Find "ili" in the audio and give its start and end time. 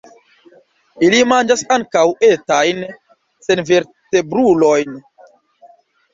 1.07-1.19